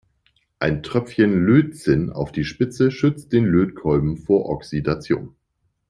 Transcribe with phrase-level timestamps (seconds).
[0.57, 5.35] Ein Tropfen Lötzinn auf die Spitze schützt den Lötkolben vor Oxidation.